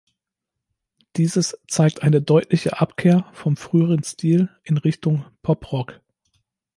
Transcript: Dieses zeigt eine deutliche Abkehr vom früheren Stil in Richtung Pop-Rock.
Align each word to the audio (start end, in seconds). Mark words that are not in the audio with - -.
Dieses 1.15 1.59
zeigt 1.67 2.01
eine 2.01 2.23
deutliche 2.23 2.79
Abkehr 2.81 3.29
vom 3.33 3.55
früheren 3.55 4.01
Stil 4.03 4.49
in 4.63 4.77
Richtung 4.77 5.25
Pop-Rock. 5.43 6.01